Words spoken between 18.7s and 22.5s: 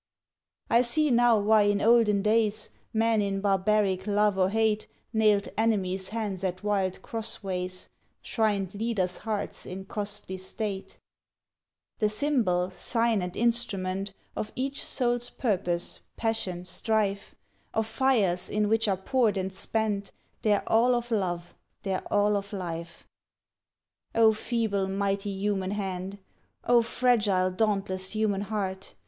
are poured and spent Their all of love, their all